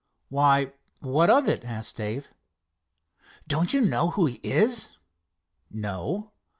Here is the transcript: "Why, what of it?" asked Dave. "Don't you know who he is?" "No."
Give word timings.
"Why, 0.29 0.73
what 1.01 1.29
of 1.29 1.47
it?" 1.47 1.63
asked 1.63 1.97
Dave. 1.97 2.33
"Don't 3.47 3.71
you 3.71 3.81
know 3.81 4.09
who 4.09 4.25
he 4.25 4.39
is?" 4.41 4.97
"No." 5.69 6.31